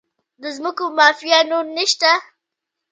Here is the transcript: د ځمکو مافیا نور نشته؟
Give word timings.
د 0.41 0.43
ځمکو 0.57 0.85
مافیا 0.97 1.39
نور 1.49 1.65
نشته؟ 1.77 2.11